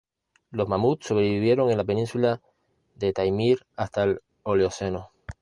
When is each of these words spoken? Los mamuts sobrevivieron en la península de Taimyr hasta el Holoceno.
Los 0.49 0.67
mamuts 0.67 1.05
sobrevivieron 1.05 1.69
en 1.69 1.77
la 1.77 1.83
península 1.83 2.41
de 2.95 3.13
Taimyr 3.13 3.67
hasta 3.75 4.01
el 4.05 4.21
Holoceno. 4.41 5.11